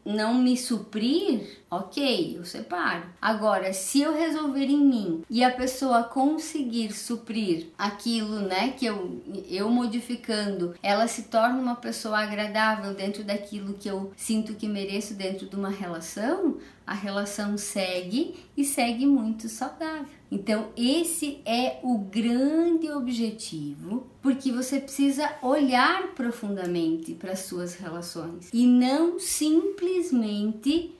[0.03, 3.03] não me suprir, ok, eu separo.
[3.21, 9.21] Agora, se eu resolver em mim e a pessoa conseguir suprir aquilo, né, que eu,
[9.47, 15.13] eu modificando, ela se torna uma pessoa agradável dentro daquilo que eu sinto que mereço
[15.13, 20.20] dentro de uma relação, a relação segue e segue muito saudável.
[20.31, 28.49] Então, esse é o grande objetivo, porque você precisa olhar profundamente para as suas relações
[28.53, 30.95] e não simplesmente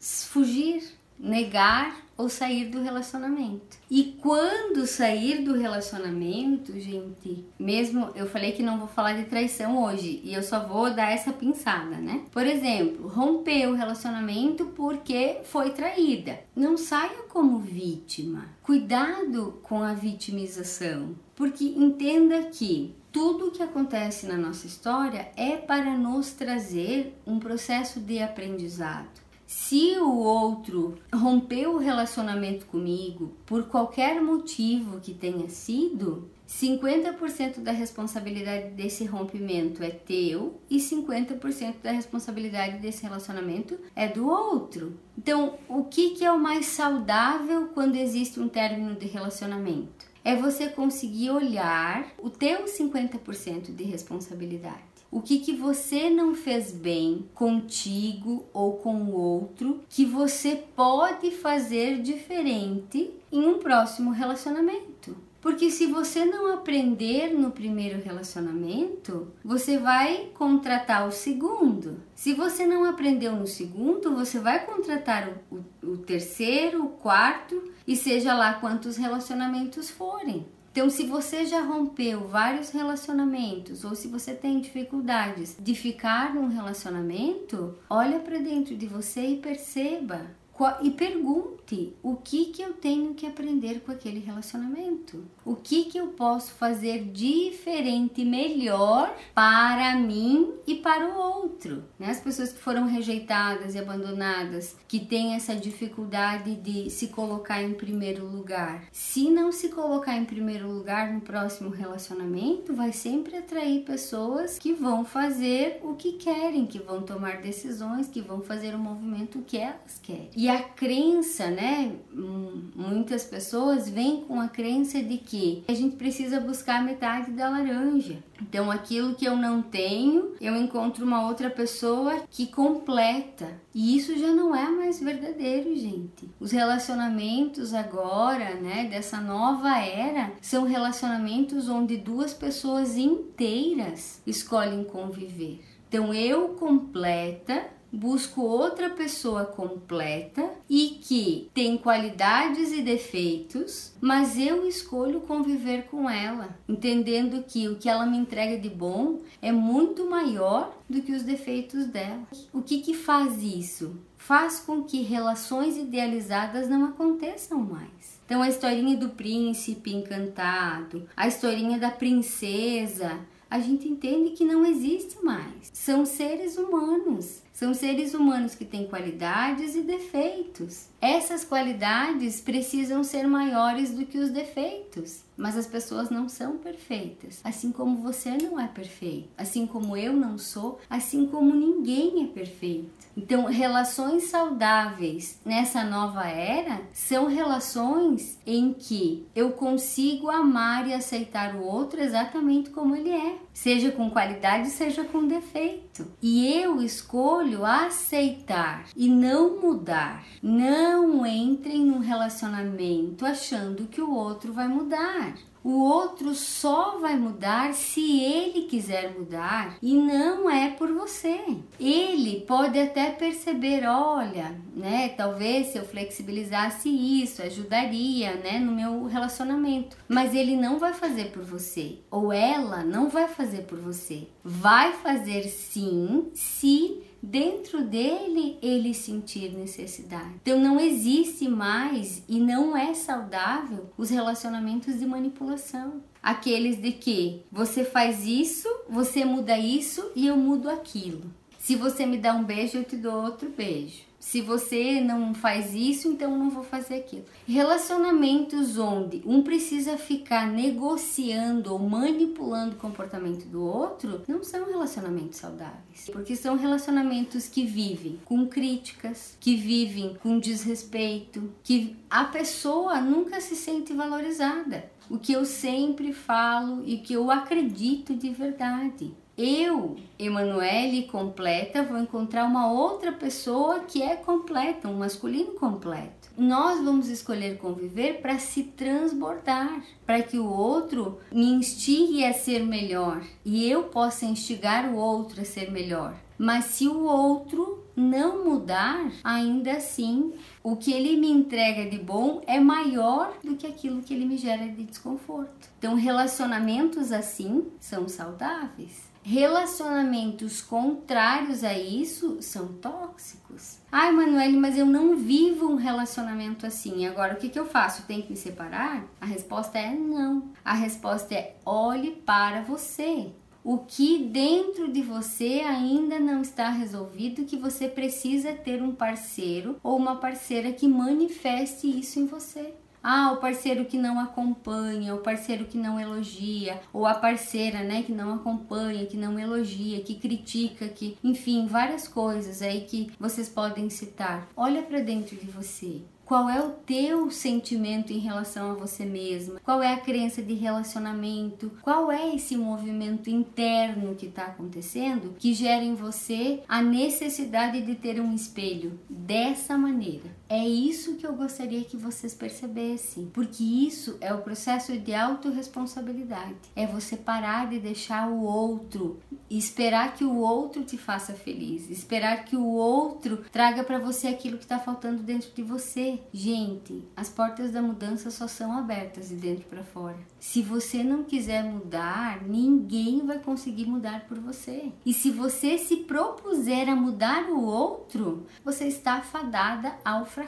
[0.00, 0.82] fugir,
[1.18, 3.78] negar ou sair do relacionamento.
[3.90, 9.82] E quando sair do relacionamento, gente, mesmo eu falei que não vou falar de traição
[9.82, 12.24] hoje e eu só vou dar essa pinçada, né?
[12.30, 16.40] Por exemplo, romper o relacionamento porque foi traída.
[16.54, 18.44] Não saia como vítima.
[18.62, 25.56] Cuidado com a vitimização, porque entenda que tudo o que acontece na nossa história é
[25.56, 29.29] para nos trazer um processo de aprendizado.
[29.50, 37.72] Se o outro rompeu o relacionamento comigo por qualquer motivo que tenha sido, 50% da
[37.72, 44.96] responsabilidade desse rompimento é teu e 50% da responsabilidade desse relacionamento é do outro.
[45.18, 50.06] Então, o que, que é o mais saudável quando existe um término de relacionamento?
[50.24, 56.70] É você conseguir olhar o teu 50% de responsabilidade o que, que você não fez
[56.70, 65.16] bem contigo ou com o outro que você pode fazer diferente em um próximo relacionamento.
[65.40, 72.02] Porque se você não aprender no primeiro relacionamento, você vai contratar o segundo.
[72.14, 77.62] Se você não aprendeu no segundo, você vai contratar o, o, o terceiro, o quarto
[77.86, 80.46] e seja lá quantos relacionamentos forem.
[80.72, 86.46] Então, se você já rompeu vários relacionamentos ou se você tem dificuldades de ficar num
[86.46, 90.38] relacionamento, olha para dentro de você e perceba
[90.82, 95.24] e pergunte o que que eu tenho que aprender com aquele relacionamento.
[95.44, 101.82] O que que eu posso fazer diferente, melhor para mim e para o outro.
[101.98, 102.10] Né?
[102.10, 107.74] As pessoas que foram rejeitadas e abandonadas, que têm essa dificuldade de se colocar em
[107.74, 108.84] primeiro lugar.
[108.92, 114.72] Se não se colocar em primeiro lugar no próximo relacionamento, vai sempre atrair pessoas que
[114.72, 119.56] vão fazer o que querem, que vão tomar decisões, que vão fazer o movimento que
[119.56, 120.30] elas querem.
[120.36, 121.96] E a crença, né?
[122.12, 128.18] Muitas pessoas vêm com a crença de que a gente precisa buscar metade da laranja.
[128.42, 133.60] Então, aquilo que eu não tenho, eu encontro uma outra pessoa que completa.
[133.74, 136.28] E isso já não é mais verdadeiro, gente.
[136.40, 145.60] Os relacionamentos agora, né, dessa nova era, são relacionamentos onde duas pessoas inteiras escolhem conviver.
[145.88, 154.66] Então, eu completa busco outra pessoa completa e que tem qualidades e defeitos, mas eu
[154.66, 160.08] escolho conviver com ela, entendendo que o que ela me entrega de bom é muito
[160.08, 162.26] maior do que os defeitos dela.
[162.52, 163.96] O que que faz isso?
[164.16, 168.20] Faz com que relações idealizadas não aconteçam mais.
[168.26, 173.18] Então a historinha do príncipe encantado, a historinha da princesa,
[173.50, 175.70] a gente entende que não existe mais.
[175.72, 180.86] São seres humanos são seres humanos que têm qualidades e defeitos.
[181.00, 187.40] Essas qualidades precisam ser maiores do que os defeitos, mas as pessoas não são perfeitas,
[187.42, 192.26] assim como você não é perfeito, assim como eu não sou, assim como ninguém é
[192.26, 193.00] perfeito.
[193.16, 201.54] Então, relações saudáveis nessa nova era são relações em que eu consigo amar e aceitar
[201.54, 206.06] o outro exatamente como ele é, seja com qualidade, seja com defeito.
[206.22, 210.24] E eu escolho aceitar e não mudar.
[210.42, 210.89] Não
[211.26, 215.34] entrem num relacionamento achando que o outro vai mudar.
[215.62, 221.38] O outro só vai mudar se ele quiser mudar e não é por você.
[221.78, 229.04] Ele pode até perceber, olha, né, talvez se eu flexibilizasse isso ajudaria, né, no meu
[229.04, 234.28] relacionamento, mas ele não vai fazer por você ou ela não vai fazer por você.
[234.42, 240.34] Vai fazer sim, se dentro dele ele sentir necessidade.
[240.42, 246.02] Então não existe mais e não é saudável os relacionamentos de manipulação.
[246.22, 251.22] Aqueles de que você faz isso, você muda isso e eu mudo aquilo.
[251.60, 254.00] Se você me dá um beijo, eu te dou outro beijo.
[254.18, 257.24] Se você não faz isso, então eu não vou fazer aquilo.
[257.46, 265.38] Relacionamentos onde um precisa ficar negociando ou manipulando o comportamento do outro não são relacionamentos
[265.38, 266.08] saudáveis.
[266.10, 273.38] Porque são relacionamentos que vivem com críticas, que vivem com desrespeito, que a pessoa nunca
[273.38, 274.90] se sente valorizada.
[275.10, 281.98] O que eu sempre falo e que eu acredito de verdade eu, Emanuele completa, vou
[281.98, 286.30] encontrar uma outra pessoa que é completa, um masculino completo.
[286.36, 292.64] Nós vamos escolher conviver para se transbordar, para que o outro me instigue a ser
[292.64, 296.14] melhor e eu possa instigar o outro a ser melhor.
[296.38, 300.32] Mas se o outro não mudar, ainda assim,
[300.62, 304.38] o que ele me entrega de bom é maior do que aquilo que ele me
[304.38, 305.68] gera de desconforto.
[305.78, 309.09] Então, relacionamentos assim são saudáveis.
[309.22, 313.78] Relacionamentos contrários a isso são tóxicos.
[313.92, 317.06] Ai, Manuele, mas eu não vivo um relacionamento assim.
[317.06, 318.06] Agora, o que, que eu faço?
[318.06, 319.04] Tem que me separar?
[319.20, 320.50] A resposta é não.
[320.64, 323.30] A resposta é olhe para você.
[323.62, 329.76] O que dentro de você ainda não está resolvido, que você precisa ter um parceiro
[329.82, 332.72] ou uma parceira que manifeste isso em você.
[333.02, 338.02] Ah, o parceiro que não acompanha, o parceiro que não elogia, ou a parceira, né,
[338.02, 343.48] que não acompanha, que não elogia, que critica, que, enfim, várias coisas aí que vocês
[343.48, 344.48] podem citar.
[344.56, 346.02] Olha para dentro de você.
[346.30, 349.58] Qual é o teu sentimento em relação a você mesma?
[349.64, 351.72] Qual é a crença de relacionamento?
[351.82, 357.96] Qual é esse movimento interno que está acontecendo que gera em você a necessidade de
[357.96, 360.39] ter um espelho dessa maneira?
[360.50, 366.56] É isso que eu gostaria que vocês percebessem, porque isso é o processo de autorresponsabilidade.
[366.74, 372.44] É você parar de deixar o outro, esperar que o outro te faça feliz, esperar
[372.44, 376.20] que o outro traga para você aquilo que está faltando dentro de você.
[376.32, 380.18] Gente, as portas da mudança só são abertas de dentro para fora.
[380.40, 384.90] Se você não quiser mudar, ninguém vai conseguir mudar por você.
[385.06, 390.39] E se você se propuser a mudar o outro, você está afadada ao fracasso,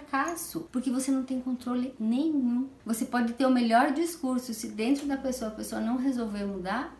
[0.72, 2.68] porque você não tem controle nenhum.
[2.84, 6.96] Você pode ter o melhor discurso, se dentro da pessoa a pessoa não resolver mudar,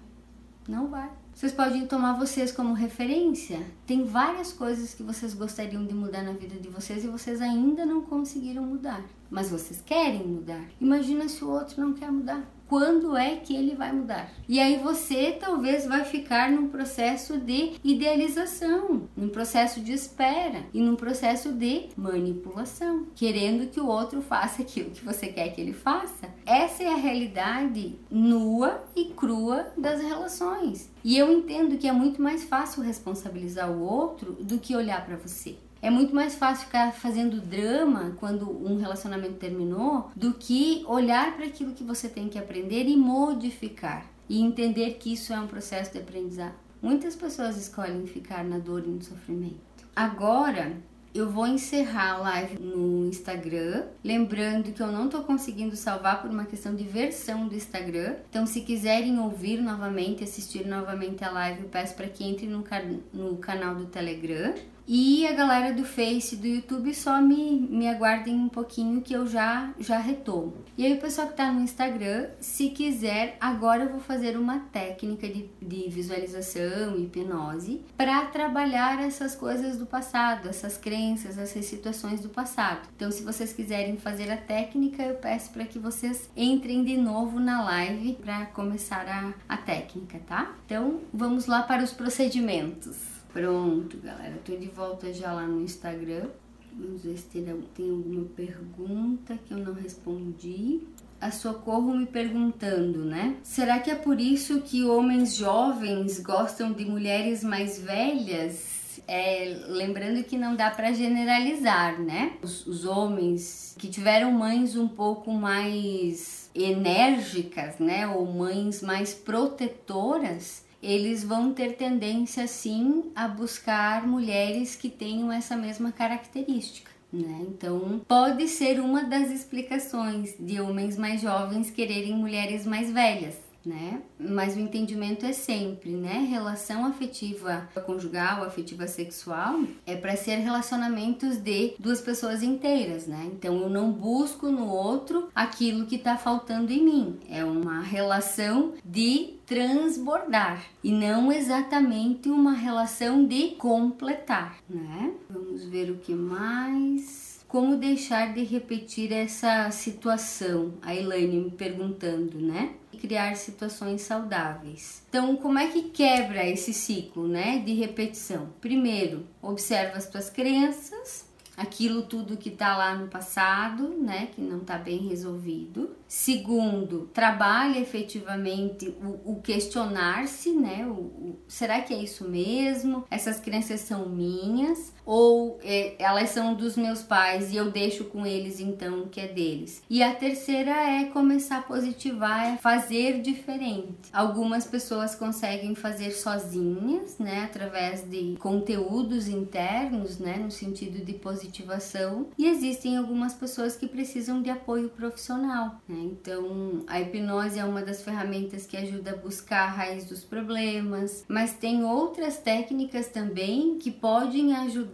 [0.69, 1.11] não vai.
[1.35, 3.61] Vocês podem tomar vocês como referência.
[3.87, 7.87] Tem várias coisas que vocês gostariam de mudar na vida de vocês e vocês ainda
[7.87, 9.03] não conseguiram mudar.
[9.31, 10.63] Mas vocês querem mudar.
[10.81, 14.33] Imagina se o outro não quer mudar quando é que ele vai mudar.
[14.49, 20.81] E aí você talvez vai ficar num processo de idealização, num processo de espera e
[20.81, 25.75] num processo de manipulação, querendo que o outro faça aquilo que você quer que ele
[25.75, 26.31] faça.
[26.47, 30.91] Essa é a realidade nua e crua das relações.
[31.05, 35.17] E eu entendo que é muito mais fácil responsabilizar o outro do que olhar para
[35.17, 35.59] você.
[35.83, 41.45] É muito mais fácil ficar fazendo drama quando um relacionamento terminou do que olhar para
[41.45, 45.91] aquilo que você tem que aprender e modificar e entender que isso é um processo
[45.93, 46.55] de aprendizado.
[46.81, 49.59] Muitas pessoas escolhem ficar na dor e no sofrimento.
[49.95, 50.77] Agora,
[51.15, 56.31] eu vou encerrar a live no Instagram, lembrando que eu não estou conseguindo salvar por
[56.31, 58.15] uma questão de versão do Instagram.
[58.31, 62.65] Então, se quiserem ouvir novamente, assistir novamente a live, eu peço para que entre no,
[63.13, 64.55] no canal do Telegram.
[64.87, 69.27] E a galera do Face do YouTube só me, me aguardem um pouquinho que eu
[69.27, 70.55] já já retomo.
[70.77, 74.59] E aí o pessoal que tá no Instagram, se quiser, agora eu vou fazer uma
[74.73, 82.21] técnica de, de visualização hipnose para trabalhar essas coisas do passado, essas crenças, essas situações
[82.21, 82.89] do passado.
[82.97, 87.39] Então, se vocês quiserem fazer a técnica, eu peço para que vocês entrem de novo
[87.39, 90.55] na live para começar a, a técnica, tá?
[90.67, 93.12] Então, vamos lá para os procedimentos.
[93.33, 94.39] Pronto, galera.
[94.45, 96.29] Tô de volta já lá no Instagram.
[96.75, 97.51] Vamos ver se tem,
[97.91, 100.81] alguma pergunta que eu não respondi.
[101.21, 103.37] A Socorro me perguntando, né?
[103.43, 109.01] Será que é por isso que homens jovens gostam de mulheres mais velhas?
[109.07, 112.35] É, lembrando que não dá para generalizar, né?
[112.43, 118.07] Os, os homens que tiveram mães um pouco mais enérgicas, né?
[118.09, 125.57] Ou mães mais protetoras, eles vão ter tendência sim a buscar mulheres que tenham essa
[125.57, 126.91] mesma característica.
[127.13, 127.45] Né?
[127.47, 133.37] Então, pode ser uma das explicações de homens mais jovens quererem mulheres mais velhas.
[133.65, 134.03] Né?
[134.19, 136.27] Mas o entendimento é sempre, né?
[136.29, 143.31] Relação afetiva conjugal, afetiva sexual é para ser relacionamentos de duas pessoas inteiras, né?
[143.33, 147.19] Então eu não busco no outro aquilo que está faltando em mim.
[147.29, 155.13] É uma relação de transbordar e não exatamente uma relação de completar, né?
[155.29, 157.33] Vamos ver o que mais.
[157.47, 160.73] Como deixar de repetir essa situação?
[160.81, 162.71] A Elaine me perguntando, né?
[163.03, 165.03] Criar situações saudáveis.
[165.09, 168.51] Então, como é que quebra esse ciclo, né, de repetição?
[168.61, 171.27] Primeiro, observa as tuas crenças,
[171.57, 175.91] aquilo tudo que está lá no passado, né, que não está bem resolvido.
[176.07, 183.05] Segundo, trabalha efetivamente o, o questionar-se, né, o, o, será que é isso mesmo?
[183.11, 188.27] Essas crenças são minhas ou é, elas são dos meus pais e eu deixo com
[188.27, 189.83] eles então o que é deles?
[189.89, 194.11] E a terceira é começar a positivar, é fazer diferente.
[194.13, 202.29] Algumas pessoas conseguem fazer sozinhas, né, através de conteúdos internos, né, no sentido de positivação
[202.39, 205.81] e existem algumas pessoas que precisam de apoio profissional.
[205.89, 205.99] Né?
[206.03, 211.25] Então, a hipnose é uma das ferramentas que ajuda a buscar a raiz dos problemas,
[211.29, 214.92] mas tem outras técnicas também que podem ajudar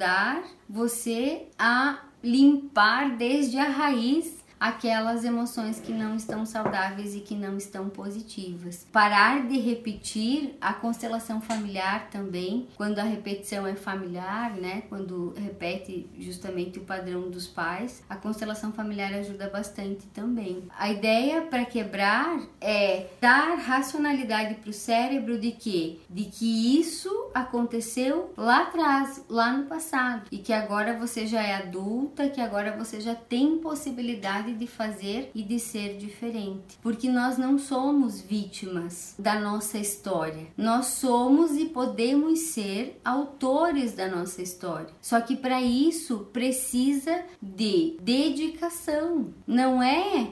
[0.69, 7.57] você a limpar desde a raiz aquelas emoções que não estão saudáveis e que não
[7.57, 8.87] estão positivas.
[8.93, 14.83] Parar de repetir a constelação familiar também, quando a repetição é familiar, né?
[14.89, 20.65] Quando repete justamente o padrão dos pais, a constelação familiar ajuda bastante também.
[20.77, 27.31] A ideia para quebrar é dar racionalidade para o cérebro de que de que isso
[27.35, 32.77] aconteceu lá atrás, lá no passado e que agora você já é adulta, que agora
[32.77, 39.15] você já tem possibilidade de fazer e de ser diferente, porque nós não somos vítimas
[39.19, 40.47] da nossa história.
[40.57, 44.89] Nós somos e podemos ser autores da nossa história.
[45.01, 49.33] Só que para isso precisa de dedicação.
[49.47, 50.31] Não é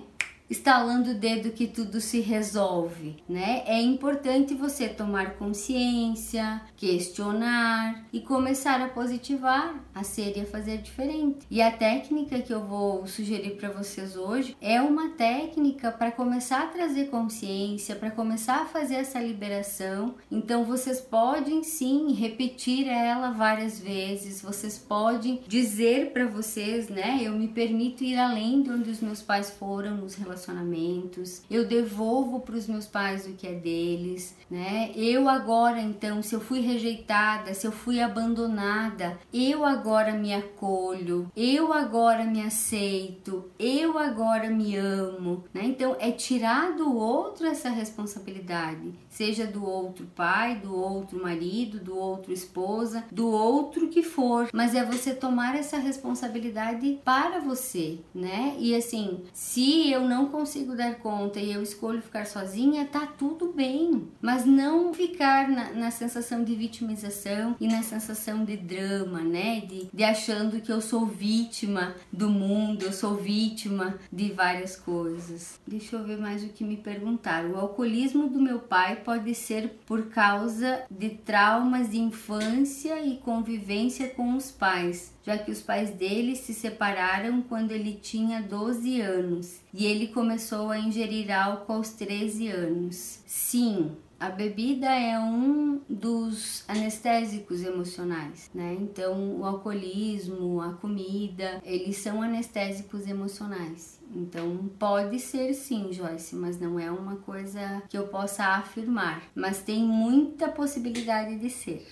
[0.49, 3.63] estalando o dedo que tudo se resolve, né?
[3.67, 10.79] É importante você tomar consciência, questionar e começar a positivar, a ser e a fazer
[10.79, 11.47] diferente.
[11.51, 16.63] E a técnica que eu vou sugerir para vocês hoje é uma técnica para começar
[16.63, 20.15] a trazer consciência, para começar a fazer essa liberação.
[20.31, 27.19] Então vocês podem sim repetir ela várias vezes, vocês podem dizer para vocês, né?
[27.21, 31.67] Eu me permito ir além de onde os meus pais foram nos relacionamentos relacionamentos, eu
[31.67, 34.93] devolvo para os meus pais o que é deles, né?
[34.95, 41.31] Eu agora, então, se eu fui rejeitada, se eu fui abandonada, eu agora me acolho,
[41.35, 45.63] eu agora me aceito, eu agora me amo, né?
[45.65, 51.97] Então, é tirar do outro essa responsabilidade, seja do outro pai, do outro marido, do
[51.97, 58.55] outro esposa, do outro que for, mas é você tomar essa responsabilidade para você, né?
[58.59, 63.53] E assim, se eu não consigo dar conta e eu escolho ficar sozinha, tá tudo
[63.53, 64.09] bem.
[64.21, 69.61] Mas não ficar na, na sensação de vitimização e na sensação de drama, né?
[69.61, 75.59] De, de achando que eu sou vítima do mundo, eu sou vítima de várias coisas.
[75.67, 77.53] Deixa eu ver mais o que me perguntaram.
[77.53, 84.09] O alcoolismo do meu pai pode ser por causa de traumas de infância e convivência
[84.09, 89.61] com os pais já que os pais dele se separaram quando ele tinha 12 anos
[89.75, 93.19] e ele começou a ingerir álcool aos 13 anos.
[93.27, 98.77] Sim, a bebida é um dos anestésicos emocionais, né?
[98.81, 104.01] Então, o alcoolismo, a comida, eles são anestésicos emocionais.
[104.15, 109.25] Então, pode ser sim, Joyce, mas não é uma coisa que eu possa afirmar.
[109.35, 111.85] Mas tem muita possibilidade de ser.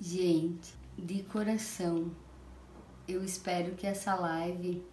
[0.00, 2.10] Gente, de coração,
[3.06, 4.84] eu espero que essa live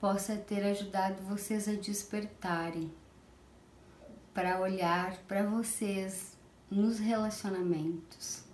[0.00, 2.92] possa ter ajudado vocês a despertarem
[4.32, 6.36] para olhar para vocês
[6.70, 8.44] nos relacionamentos,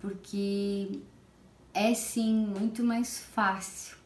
[0.00, 1.00] porque
[1.74, 3.98] é sim muito mais fácil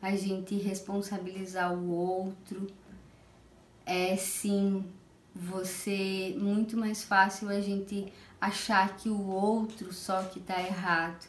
[0.00, 2.66] a gente responsabilizar o outro,
[3.84, 4.84] é sim
[5.34, 11.26] você muito mais fácil a gente achar que o outro só que tá errado.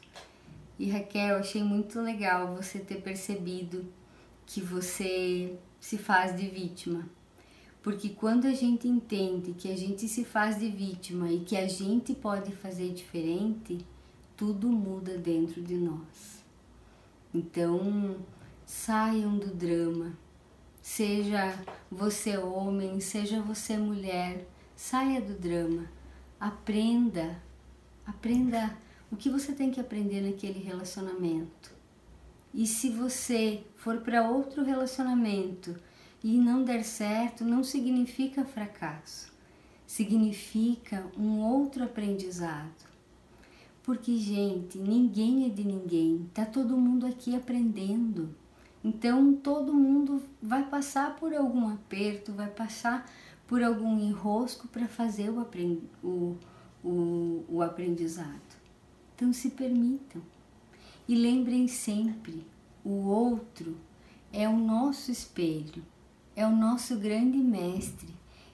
[0.79, 3.85] E Raquel, achei muito legal você ter percebido
[4.45, 7.05] que você se faz de vítima.
[7.81, 11.67] Porque quando a gente entende que a gente se faz de vítima e que a
[11.67, 13.77] gente pode fazer diferente,
[14.35, 16.43] tudo muda dentro de nós.
[17.33, 18.17] Então,
[18.65, 20.11] saiam do drama,
[20.81, 21.57] seja
[21.89, 24.45] você homem, seja você mulher,
[24.75, 25.89] saia do drama,
[26.39, 27.41] aprenda,
[28.05, 28.77] aprenda
[29.11, 31.71] o que você tem que aprender naquele relacionamento.
[32.53, 35.75] E se você for para outro relacionamento
[36.23, 39.31] e não der certo, não significa fracasso,
[39.85, 42.87] significa um outro aprendizado.
[43.83, 48.35] Porque, gente, ninguém é de ninguém, tá todo mundo aqui aprendendo.
[48.83, 53.09] Então, todo mundo vai passar por algum aperto, vai passar
[53.47, 55.47] por algum enrosco para fazer o,
[56.03, 56.37] o,
[56.83, 58.57] o, o aprendizado.
[59.15, 60.21] Então, se permitam.
[61.07, 62.45] E lembrem sempre:
[62.83, 63.77] o outro
[64.31, 65.83] é o nosso espelho,
[66.35, 68.09] é o nosso grande mestre.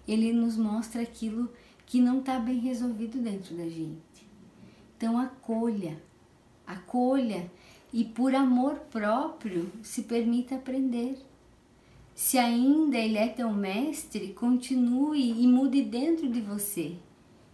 [0.08, 1.52] Ele nos mostra aquilo
[1.86, 4.28] que não está bem resolvido dentro da gente.
[4.96, 6.02] Então, acolha,
[6.66, 7.52] acolha
[7.92, 11.18] e por amor próprio se permita aprender.
[12.16, 16.96] Se ainda ele é teu mestre, continue e mude dentro de você.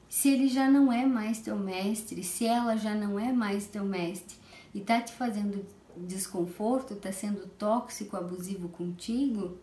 [0.10, 3.86] Se ele já não é mais teu mestre, se ela já não é mais teu
[3.86, 4.38] mestre
[4.74, 9.57] e tá te fazendo desconforto, tá sendo tóxico, abusivo contigo,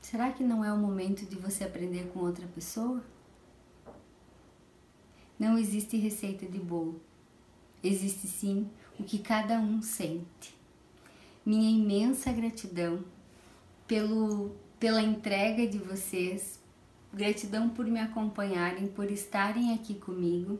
[0.00, 3.02] será que não é o momento de você aprender com outra pessoa?
[5.38, 7.00] Não existe receita de bolo.
[7.82, 10.56] Existe sim o que cada um sente.
[11.44, 13.04] Minha imensa gratidão
[13.86, 16.60] pelo, pela entrega de vocês,
[17.12, 20.58] gratidão por me acompanharem, por estarem aqui comigo